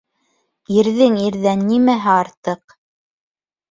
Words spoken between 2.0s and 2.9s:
артыҡ?